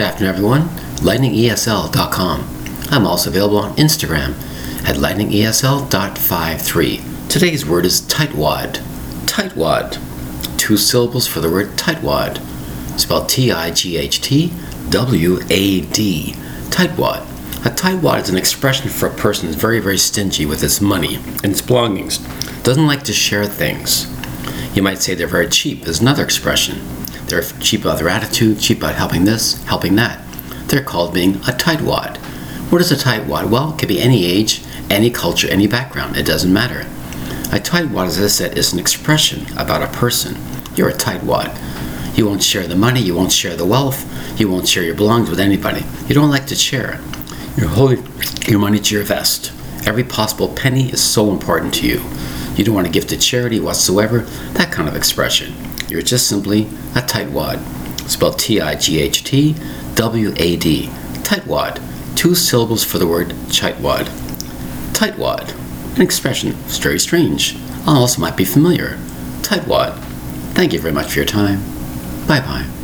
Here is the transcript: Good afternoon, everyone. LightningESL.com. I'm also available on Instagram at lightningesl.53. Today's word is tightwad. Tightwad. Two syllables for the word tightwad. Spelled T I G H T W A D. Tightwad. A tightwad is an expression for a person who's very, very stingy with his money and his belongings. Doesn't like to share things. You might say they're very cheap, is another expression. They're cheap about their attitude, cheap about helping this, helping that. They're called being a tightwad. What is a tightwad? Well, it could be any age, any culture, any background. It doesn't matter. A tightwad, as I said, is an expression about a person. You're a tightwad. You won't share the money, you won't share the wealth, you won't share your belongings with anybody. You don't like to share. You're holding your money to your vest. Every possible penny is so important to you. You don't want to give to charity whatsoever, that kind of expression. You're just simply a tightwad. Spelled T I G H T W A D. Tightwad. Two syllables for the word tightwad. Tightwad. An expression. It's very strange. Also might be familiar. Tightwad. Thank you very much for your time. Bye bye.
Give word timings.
Good 0.00 0.06
afternoon, 0.06 0.34
everyone. 0.34 0.62
LightningESL.com. 1.02 2.48
I'm 2.90 3.06
also 3.06 3.28
available 3.28 3.58
on 3.58 3.76
Instagram 3.76 4.30
at 4.88 4.96
lightningesl.53. 4.96 7.28
Today's 7.28 7.66
word 7.66 7.84
is 7.84 8.00
tightwad. 8.00 8.76
Tightwad. 9.26 9.98
Two 10.56 10.78
syllables 10.78 11.26
for 11.26 11.40
the 11.40 11.50
word 11.50 11.76
tightwad. 11.76 12.38
Spelled 12.98 13.28
T 13.28 13.52
I 13.52 13.72
G 13.72 13.98
H 13.98 14.22
T 14.22 14.50
W 14.88 15.40
A 15.50 15.82
D. 15.82 16.32
Tightwad. 16.70 17.20
A 17.66 17.68
tightwad 17.68 18.22
is 18.22 18.30
an 18.30 18.38
expression 18.38 18.88
for 18.88 19.06
a 19.06 19.14
person 19.14 19.48
who's 19.48 19.56
very, 19.56 19.80
very 19.80 19.98
stingy 19.98 20.46
with 20.46 20.62
his 20.62 20.80
money 20.80 21.16
and 21.16 21.48
his 21.48 21.60
belongings. 21.60 22.16
Doesn't 22.62 22.86
like 22.86 23.02
to 23.02 23.12
share 23.12 23.44
things. 23.44 24.06
You 24.74 24.82
might 24.82 25.00
say 25.00 25.14
they're 25.14 25.26
very 25.26 25.50
cheap, 25.50 25.86
is 25.86 26.00
another 26.00 26.24
expression. 26.24 26.99
They're 27.30 27.42
cheap 27.42 27.82
about 27.82 27.98
their 27.98 28.08
attitude, 28.08 28.58
cheap 28.58 28.78
about 28.78 28.96
helping 28.96 29.24
this, 29.24 29.62
helping 29.64 29.94
that. 29.96 30.20
They're 30.66 30.82
called 30.82 31.14
being 31.14 31.36
a 31.36 31.52
tightwad. 31.52 32.16
What 32.70 32.80
is 32.80 32.90
a 32.90 32.96
tightwad? 32.96 33.50
Well, 33.50 33.72
it 33.72 33.78
could 33.78 33.88
be 33.88 34.00
any 34.00 34.24
age, 34.24 34.62
any 34.90 35.10
culture, 35.10 35.48
any 35.48 35.66
background. 35.66 36.16
It 36.16 36.26
doesn't 36.26 36.52
matter. 36.52 36.80
A 37.52 37.60
tightwad, 37.60 38.06
as 38.06 38.20
I 38.20 38.26
said, 38.26 38.58
is 38.58 38.72
an 38.72 38.78
expression 38.78 39.46
about 39.56 39.82
a 39.82 39.96
person. 39.96 40.36
You're 40.74 40.88
a 40.88 40.92
tightwad. 40.92 41.56
You 42.16 42.26
won't 42.26 42.42
share 42.42 42.66
the 42.66 42.76
money, 42.76 43.00
you 43.00 43.14
won't 43.14 43.32
share 43.32 43.56
the 43.56 43.64
wealth, 43.64 44.04
you 44.38 44.50
won't 44.50 44.68
share 44.68 44.82
your 44.82 44.94
belongings 44.96 45.30
with 45.30 45.40
anybody. 45.40 45.84
You 46.08 46.14
don't 46.14 46.30
like 46.30 46.46
to 46.48 46.56
share. 46.56 47.00
You're 47.56 47.68
holding 47.68 48.06
your 48.48 48.58
money 48.58 48.80
to 48.80 48.94
your 48.94 49.04
vest. 49.04 49.52
Every 49.86 50.04
possible 50.04 50.48
penny 50.48 50.90
is 50.90 51.02
so 51.02 51.30
important 51.30 51.74
to 51.74 51.86
you. 51.86 52.02
You 52.56 52.64
don't 52.64 52.74
want 52.74 52.86
to 52.86 52.92
give 52.92 53.06
to 53.08 53.16
charity 53.16 53.60
whatsoever, 53.60 54.20
that 54.54 54.72
kind 54.72 54.88
of 54.88 54.96
expression. 54.96 55.54
You're 55.90 56.02
just 56.02 56.28
simply 56.28 56.62
a 56.94 57.02
tightwad. 57.02 57.58
Spelled 58.08 58.38
T 58.38 58.60
I 58.60 58.76
G 58.76 59.00
H 59.00 59.24
T 59.24 59.54
W 59.96 60.32
A 60.36 60.56
D. 60.56 60.86
Tightwad. 61.22 61.82
Two 62.16 62.34
syllables 62.34 62.84
for 62.84 62.98
the 62.98 63.06
word 63.06 63.28
tightwad. 63.48 64.06
Tightwad. 64.92 65.54
An 65.96 66.02
expression. 66.02 66.56
It's 66.64 66.78
very 66.78 67.00
strange. 67.00 67.56
Also 67.86 68.20
might 68.20 68.36
be 68.36 68.44
familiar. 68.44 68.98
Tightwad. 69.42 69.98
Thank 70.54 70.72
you 70.72 70.80
very 70.80 70.94
much 70.94 71.12
for 71.12 71.18
your 71.18 71.26
time. 71.26 71.60
Bye 72.26 72.40
bye. 72.40 72.79